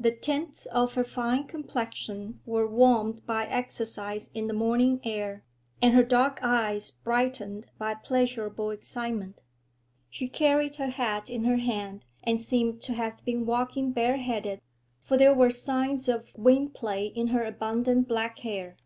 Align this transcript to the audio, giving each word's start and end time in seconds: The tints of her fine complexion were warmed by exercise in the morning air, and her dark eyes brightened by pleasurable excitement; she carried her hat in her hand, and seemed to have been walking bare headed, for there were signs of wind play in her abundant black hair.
The 0.00 0.12
tints 0.12 0.64
of 0.64 0.94
her 0.94 1.04
fine 1.04 1.44
complexion 1.46 2.40
were 2.46 2.66
warmed 2.66 3.26
by 3.26 3.44
exercise 3.44 4.30
in 4.32 4.46
the 4.46 4.54
morning 4.54 4.98
air, 5.04 5.44
and 5.82 5.92
her 5.92 6.02
dark 6.02 6.38
eyes 6.40 6.90
brightened 6.92 7.66
by 7.76 7.92
pleasurable 7.92 8.70
excitement; 8.70 9.42
she 10.08 10.26
carried 10.26 10.76
her 10.76 10.88
hat 10.88 11.28
in 11.28 11.44
her 11.44 11.58
hand, 11.58 12.06
and 12.22 12.40
seemed 12.40 12.80
to 12.80 12.94
have 12.94 13.22
been 13.26 13.44
walking 13.44 13.92
bare 13.92 14.16
headed, 14.16 14.62
for 15.02 15.18
there 15.18 15.34
were 15.34 15.50
signs 15.50 16.08
of 16.08 16.30
wind 16.34 16.72
play 16.72 17.04
in 17.08 17.26
her 17.26 17.44
abundant 17.44 18.08
black 18.08 18.38
hair. 18.38 18.78